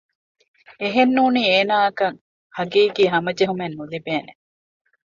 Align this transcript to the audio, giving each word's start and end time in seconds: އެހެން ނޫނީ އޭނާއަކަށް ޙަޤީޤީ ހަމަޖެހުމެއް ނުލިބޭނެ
އެހެން 0.81 1.13
ނޫނީ 1.15 1.41
އޭނާއަކަށް 1.51 2.17
ޙަޤީޤީ 2.55 3.03
ހަމަޖެހުމެއް 3.13 3.75
ނުލިބޭނެ 3.77 4.33